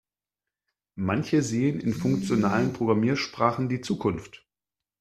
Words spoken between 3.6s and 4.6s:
die Zukunft.